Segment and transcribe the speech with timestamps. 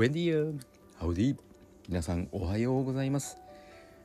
[0.00, 0.56] ブエンディ
[0.98, 1.36] アハウディ
[1.86, 3.36] 皆さんおはようございます。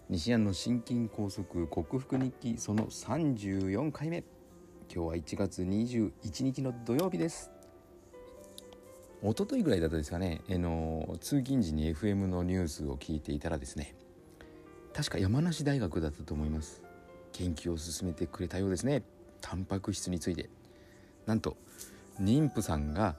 [0.10, 4.26] 西安の心筋梗塞克服日記その34回目。
[4.94, 7.50] 今日は1月21日の土曜日です。
[9.24, 13.96] 一昨日ぐらいだったですかね、えの通勤時に FM のニュースを聞いていたらですね。
[14.92, 16.84] 確か山梨大学だったと思います。
[17.32, 19.04] 研究を進めてくれたようですね。
[19.40, 20.50] タンパク質について。
[21.26, 21.56] なんと
[22.20, 23.16] 妊婦さんが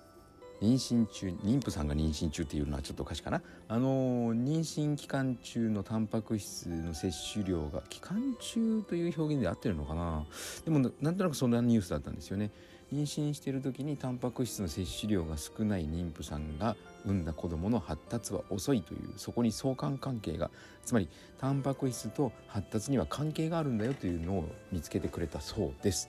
[0.60, 3.42] 妊娠中妊婦さんが妊娠中っていうのはちょっとおかしいかな。
[3.68, 10.24] あの妊娠期間中のタンパク質の摂取量が期間中という表現で合ってるのかな。
[10.64, 12.50] でもなんとなくそんなニュースだったんですよね。
[12.92, 20.50] 妊娠している時にタンパク質の摂取量が少ない妊婦さんが産んだ子どもの発達は遅いというそこに相関関係が
[20.84, 21.08] つまり
[21.40, 26.08] タンパク質と発達には関係があるんだよというのを見つけてくれたそうです。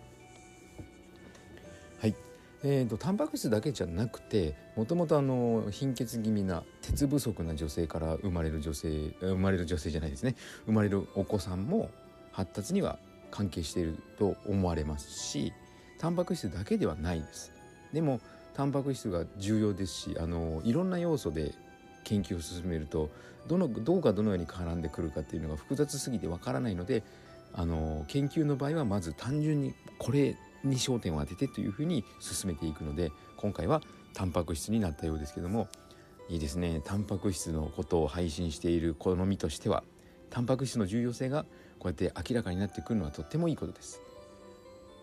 [1.99, 2.26] はい。
[2.69, 5.21] えーと、タンパク質だけじゃなくてもともと
[5.71, 10.35] 貧血気味な鉄不足な女性から生まれる女性生まれる女性じゃないですね。
[10.65, 11.89] 生まれるお子さんも
[12.33, 12.99] 発達には
[13.31, 15.53] 関係していると思われますし
[15.97, 17.53] タンパク質だけではないです。
[17.93, 18.19] でも
[18.53, 21.53] タンパク質が重要ですしあのいろんな要素で
[22.03, 23.09] 研究を進めると
[23.47, 27.03] どのどうかどのように絡んでくるかっていうのが複雑すぎてわからないので
[27.53, 30.35] あの研究の場合はまず単純にこれ
[30.69, 33.81] に焦点を当ててというふうに進めていくので今回は
[34.13, 35.67] タンパク質になったようですけども
[36.29, 36.81] いいですね。
[36.83, 39.83] タンパク質のことを配信している好みとしては
[40.29, 41.45] タンパク質の重要性が
[41.79, 44.01] こうやって明らかになってくるのはとってもいいことです。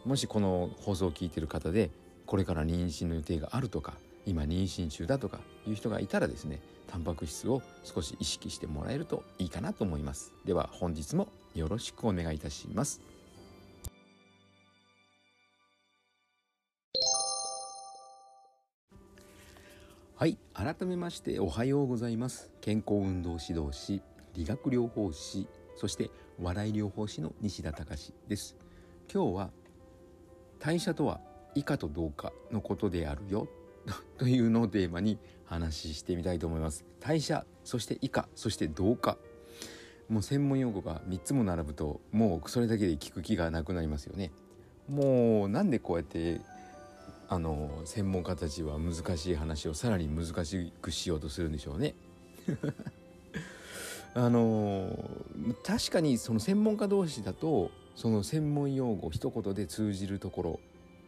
[0.04, 1.90] もしこの放送を聞いている方で
[2.26, 3.94] これから妊娠の予定があるとか
[4.26, 10.32] 今妊娠中だとかいう人がいたらですねタンパク質を少し意識してもらえるといいかなと思います。
[10.44, 13.00] では本日もよろしくお願いいたします。
[20.16, 20.38] はい。
[20.52, 22.52] 改めましておはようございます。
[22.60, 24.00] 健康運動指導士
[24.32, 28.56] 理学療法士そして笑い療法士の西田隆です。
[29.12, 29.50] 今日は
[30.60, 31.20] 代謝とは
[31.56, 33.48] 以下と同化のことであるよ
[34.16, 36.84] というのをテーマに話してみたいと思います。
[37.00, 39.18] 代謝そして以下そして同化
[40.08, 44.30] もう専門用語が3つも並ぶともうそれだけで聞く気がなくなりますよね。
[44.88, 46.40] もうなんでこうやって
[47.28, 51.94] あの専門家たちは難しい話をさらに難しくしようとするんでしょうね。
[54.14, 55.10] あの
[55.64, 60.60] 確かにその専門家同士だとその専門用語一言で通じるところ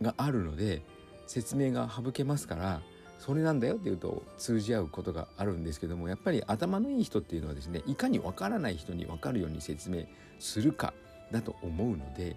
[0.03, 0.82] があるので
[1.27, 2.83] 説明が省けますから
[3.19, 10.04] それなんだよっていうと通じ合うことがあるんですけどもやっぱり頭のいい人っていうのはですねいかにわからない人に分かるように説明
[10.38, 10.93] するか
[11.33, 12.37] だと思うので、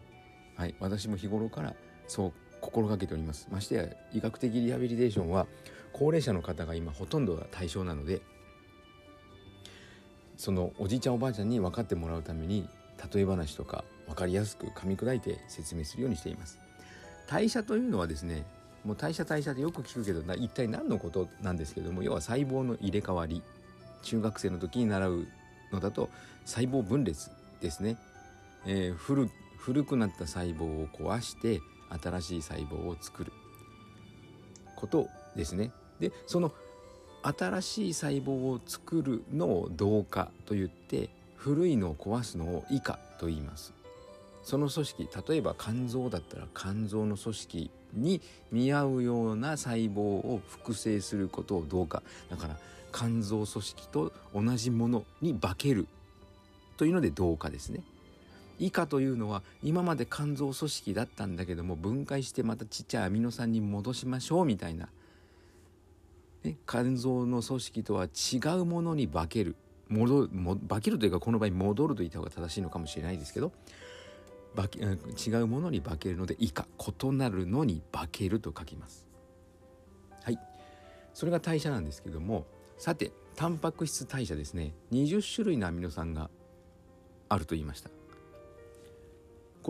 [0.55, 1.75] はい、私も日頃から
[2.07, 3.47] そう心がけております。
[3.51, 5.47] ましてや医学的リハビリテーションは
[5.93, 8.21] 高齢者の方が今ほとんどが対象なので
[10.37, 12.67] そのおじいちゃんおばあちゃんに分かってもらうために
[13.13, 16.59] 例え話とか分かりやすく噛み砕いて説明するようにしています。
[17.27, 18.45] 代謝というのはですね
[18.83, 23.43] もう代謝代謝ってよく聞くけど一体何のことなんですけども要は細胞の入れ替わり
[24.01, 25.27] 中学生の時に習う
[25.71, 26.09] のだと
[26.45, 27.29] 細胞分裂
[27.61, 27.97] ですね、
[28.65, 31.59] えー、古古くなった細胞を壊して
[32.01, 33.31] 新しい細胞を作る。
[34.79, 35.71] ことですね。
[35.99, 36.53] でその
[37.21, 43.73] 新しい細胞を作るのを同化と言って古いのを壊すのを異化と言います。
[44.41, 52.01] その組織例えば肝臓だったら肝臓の組織に見合うような細胞を複製することを同化。
[52.29, 52.57] だから
[52.93, 55.87] 肝臓組織と同じものに化ける
[56.77, 57.81] というので同化ですね。
[58.59, 64.89] 以下というのは今まで肝臓組織だったんだけども分解してまたちっちゃいアミノ酸に戻しましょうみたいな、
[66.43, 69.55] ね、肝臓の組織とは違うものに化ける。
[69.87, 73.51] 戻も化けるというかこの場合戻ると言った方が正しいのかもしれないですけど
[75.17, 76.67] 違うものに化けるので以下
[77.01, 79.07] 異なるのに化けると書きます。
[80.23, 80.39] はい。
[81.13, 82.45] それが代謝なんですけども
[82.77, 84.73] さてタンパク質代謝ですね。
[84.91, 86.29] 20種類のアミノ酸が
[87.29, 87.89] あると言いました。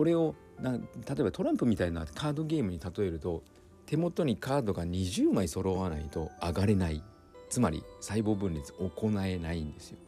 [0.00, 0.78] これをな例
[1.18, 3.42] えばトランプみたいなカードゲームに例えると
[3.84, 7.02] 手元にカードが20枚揃わないと上がれない。
[7.50, 9.98] つまり細胞分裂行えないんですよ。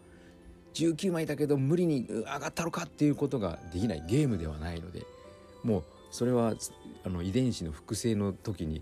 [0.72, 4.02] 19枚だけど無理に上がったのかっていうことができない。
[4.08, 5.04] ゲームではないので。
[5.62, 6.54] もうそれは
[7.04, 8.80] あの遺伝子の複製の時に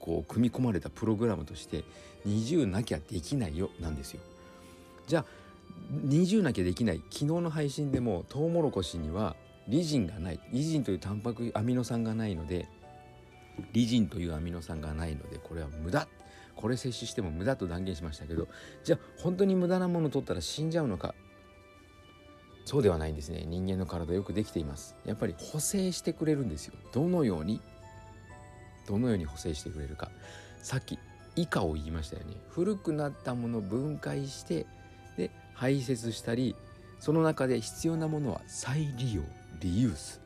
[0.00, 1.84] こう組み込まれたプログラムとして
[2.26, 4.20] 20なきゃできないよなんですよ。
[5.06, 5.24] じゃあ
[6.04, 6.96] 20なきゃできない。
[7.10, 9.36] 昨日の配信でもトウモロコシには
[9.70, 10.40] リジンがない。
[10.52, 12.68] リジンというタンパクアミノ酸がないので
[13.72, 16.08] リジンというアミノ酸がないのでこれは無駄。
[16.56, 18.46] これ摂取しても無駄と断言しましたけど
[18.84, 21.14] じゃあ本当に無駄なものを取ったら死んじゃうのか。
[22.66, 23.44] そうではないんですね。
[23.46, 24.94] 人間の体よくできています。
[25.04, 26.74] やっぱり補正してくれるんですよ。
[26.92, 27.60] どのように
[28.86, 30.10] どのように補正してくれるか。
[30.62, 30.98] さっき
[31.36, 32.36] 以下を言いましたよね。
[32.48, 34.66] 古くなったものを分解して
[35.16, 36.56] で排泄したり
[36.98, 39.22] その中で必要なものは再利用。
[39.60, 40.20] リユース、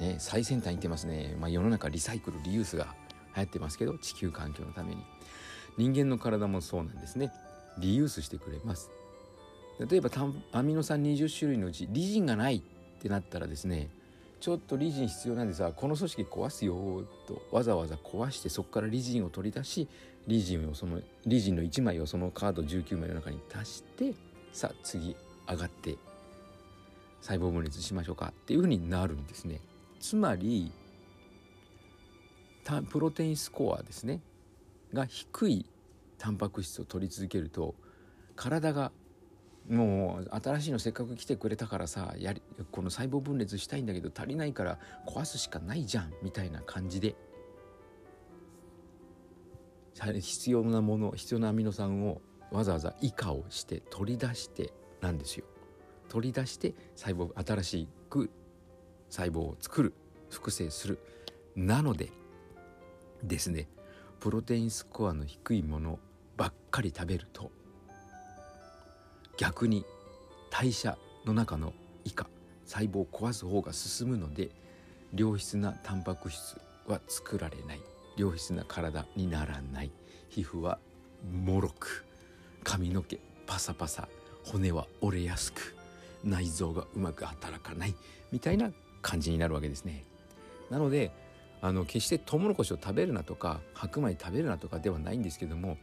[0.00, 2.94] ね、最先端いってますね、まあ、世の中リサイクルリユースが
[3.36, 5.02] 流行ってますけど地球環境のために。
[5.78, 7.32] 人間の体もそうなんですね。
[7.78, 8.90] リユースしてくれます。
[9.88, 10.10] 例えば
[10.52, 12.62] アミノ酸20種類のうちリジンがないっ
[13.00, 13.88] てなったらですね
[14.38, 16.74] ちょっとリジン必要なんでさこの組織壊すよ
[17.26, 19.88] とわざわざ壊してそこからリジンを取り出し
[20.26, 24.12] リジンをそのリジンの1枚をそのカード19枚の中に足して
[24.52, 25.16] さあ次
[25.48, 25.96] 上がって
[27.20, 29.60] 細胞分裂しましょうかっていうふうになるんですね。
[30.00, 30.72] つまり
[32.90, 34.20] プロテインスコアですね
[34.92, 35.66] が低い
[36.18, 37.74] タンパク質を取り続けると
[38.36, 38.92] 体が
[39.68, 47.16] もう新しいのせっかく来てくれたからさやりこの細胞分裂したいんだけど足りないから壊すしかないじゃんみたいな感じで
[50.20, 52.20] 必要なもの必要なアミノ酸を
[52.50, 55.44] わざわざ以下をして取り出してなんですよ。
[56.10, 58.30] 取り出して細胞新しく
[59.08, 59.94] 細胞を作る
[60.28, 60.98] 複製する。
[61.56, 62.10] なので
[63.22, 63.68] ですね
[64.18, 65.98] プロテインスコアの低いもの
[66.36, 67.50] ばっかり食べると
[69.38, 69.86] 逆に
[70.50, 71.72] 代謝の中の
[72.04, 72.26] 以下
[72.66, 74.50] 細胞を壊す方が進むので
[75.14, 77.80] 良質なタンパク質は作られない。
[78.16, 79.92] 良質な体にならない。
[80.28, 80.78] 皮膚は
[81.32, 82.04] もろく
[82.62, 84.08] 髪の毛パサパサ
[84.44, 85.74] 骨は折れやすく
[86.24, 87.94] 内臓がうまく働かない
[88.32, 88.70] みたいな
[89.02, 90.04] 感じになるわけですね。
[90.70, 91.10] なので
[91.62, 95.78] あの決してトウモロコシを食べるなとか白米食べるなとかではないんですけども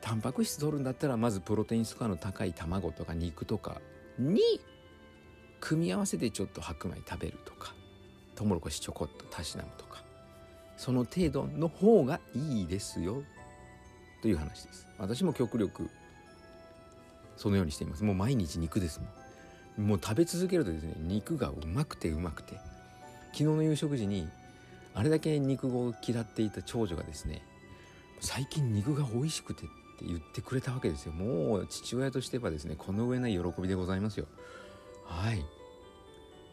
[0.00, 3.80] タンパク質取るんだったらまずプロテインスコアの高い卵とか肉とか
[4.18, 4.40] に
[5.60, 7.74] 組み合わせてちょっと白米食べるとか
[8.36, 10.04] トウモロコシちょこっとたしなむとか
[10.76, 13.24] その程度の方がいいですよ
[14.22, 14.86] という話です。
[14.98, 15.90] 私も極力
[17.36, 18.04] そのようにしています。
[18.04, 19.08] もう毎日肉ですもん。
[19.78, 22.54] もう食べ続けるとですね肉がうまくてうまくて
[23.32, 24.28] 昨日の夕食時に
[24.94, 27.42] あれだけ肉を嫌っていた長女がですね
[28.20, 29.66] 最近肉が美味しくてっ
[29.98, 31.12] て言ってくれたわけですよ。
[31.12, 34.26] もう父親としてはですねこの上ない喜びでございますよ。
[35.04, 35.44] はい。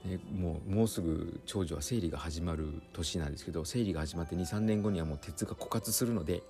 [0.06, 6.44] ね、もうもうすぐ長女は生理が始まる年なんですけど生理が始まって23年後にはもう鉄が枯渇するので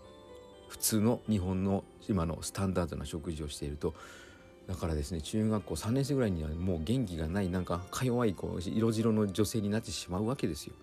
[0.68, 3.94] 普通の日本の今のスタンダードな食事をしていると
[4.67, 10.73] だからですね中学校3年生ぐらいにはもう元気がないなんかか弱い子色白の女性になってしまうわけですよ。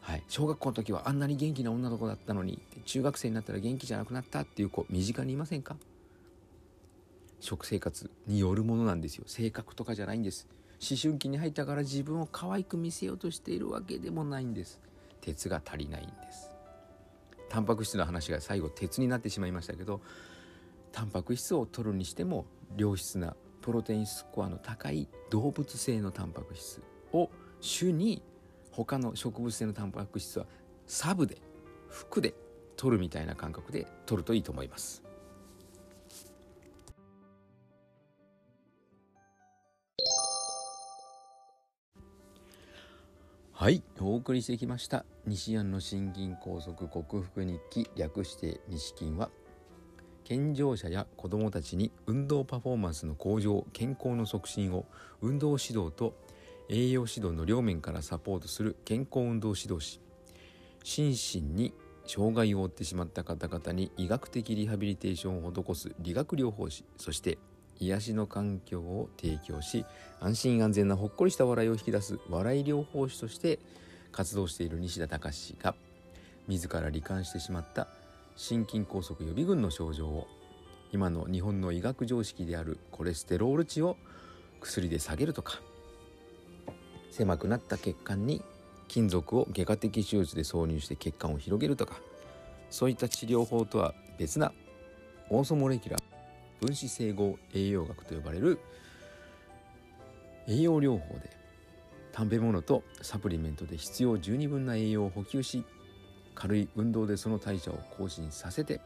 [0.00, 5.76] はい、小学校の時はあんなに元気な女の子だったのに中学生になったら元気じゃなくなったっていう子身近にいませんか？
[7.40, 9.24] 食生活によるものなんですよ。
[9.26, 10.48] 性格とかじゃないんです。
[10.80, 14.80] 思春期に入ったから自分を可愛く見せようとしているわけでもないんです。
[15.20, 16.50] 鉄が足りないんです。
[17.48, 20.00] タンパク質の話が最後鉄になってしまいましたけど
[20.92, 22.46] タンパク質を取るにしても
[22.76, 26.82] 良質なプロテインスコアの高い動物性のタンパク質
[27.12, 27.30] を
[27.60, 28.22] 主に
[28.70, 30.46] 他の植物性のタンパク質は
[30.86, 31.38] サブで
[31.88, 32.34] 服で
[32.76, 35.02] 取るみたいな感覚で取るといいと思います。
[43.52, 49.30] はいお送りしてきました西安の心筋梗塞克服日記略して西筋は
[50.28, 54.84] 健常者や子どもたちに運動パフォーマンスの向上健康の促進を
[55.22, 56.12] 運動指導と
[56.68, 60.02] 栄養指導の両面からサポートする健康運動指導士
[60.84, 61.72] 心身に
[62.06, 67.38] 障害を負ってしまった方々に医学的リハビリテーションを施す理学療法士そして
[67.80, 69.86] 癒しの環境を提供し
[70.20, 73.60] 安心安全なほっこりした笑いを引き出す笑い療法士として
[74.12, 75.74] 活動している西田隆が
[76.48, 77.88] 自ら罹患してしまった
[78.38, 80.28] 心筋梗塞予備軍の症状を
[80.92, 83.96] 今の日本の医学常識であるコレステロール値を
[84.60, 85.60] 薬で下げるとか
[87.10, 88.40] 狭くなった血管に
[88.86, 91.96] 金属を外科的手術で挿入して血管を広げるとか
[92.70, 94.52] そういった治療法とは別な
[95.30, 98.60] オーソモレキュラー分子整合栄養学と呼ばれる
[100.46, 101.36] 栄養療法で
[102.16, 105.64] 食べ物とサプリメントで必要十二分な栄養を補給し
[106.38, 108.80] 軽い運動でその代謝を更新させて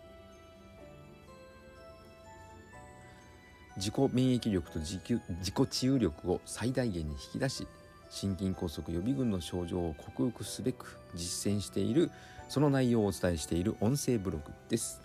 [3.77, 7.67] 自己免疫力と自己治癒力を最大限に引き出し
[8.09, 12.11] 心筋梗塞予備軍の症状を克服すべく実践している
[12.49, 15.01] その内容をお伝えしている音声ブログです。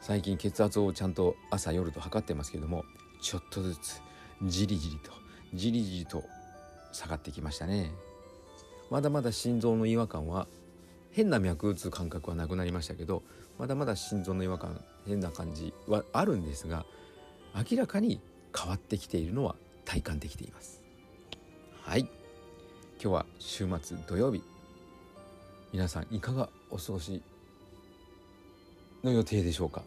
[0.00, 2.84] 最近血圧をちゃんと朝夜と測ってますけども
[3.20, 4.00] ちょっとずつ
[4.44, 5.10] じりじりと
[5.54, 6.24] じりじりと
[6.92, 7.90] 下がってきましたね。
[8.90, 10.46] まだまだ心臓の違和感は
[11.18, 13.24] 変な脈打つ感覚はなくなりましたけど
[13.58, 16.86] まだまだ心臓の違和感変な感じはあるんですが
[17.56, 18.20] 明らかに
[18.56, 20.84] 変わってきているのは体感できています。
[21.82, 22.02] はい。
[22.02, 22.10] 今
[22.98, 24.44] 日は週末土曜日。
[25.72, 27.20] 皆さんいかがお過ごし
[29.02, 29.82] の予定でしょうか、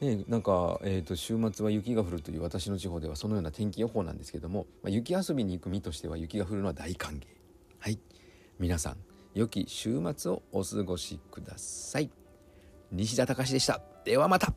[0.00, 7.26] ね、なんか、えーと、週末は雪が降るという私の地方ではそのような天気予報なんですけども、まあ、雪遊びに行く身としては雪が降るのは大歓迎。
[7.80, 7.98] はい。
[8.58, 12.10] 皆さん良き週末をお過ごしください。
[12.92, 13.82] 西田隆でした。
[14.04, 14.54] ではまた。